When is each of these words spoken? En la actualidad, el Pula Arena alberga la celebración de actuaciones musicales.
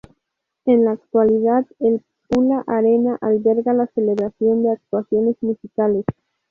En 0.65 0.83
la 0.83 0.93
actualidad, 0.93 1.67
el 1.77 2.01
Pula 2.27 2.63
Arena 2.65 3.19
alberga 3.21 3.71
la 3.75 3.85
celebración 3.93 4.63
de 4.63 4.71
actuaciones 4.71 5.35
musicales. 5.43 6.05